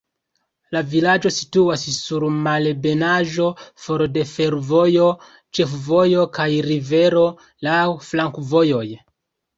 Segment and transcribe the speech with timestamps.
[0.75, 3.45] La vilaĝo situas sur malebenaĵo,
[3.83, 5.05] for de fervojo,
[5.59, 7.27] ĉefvojo kaj rivero,
[7.69, 8.85] laŭ flankovojoj.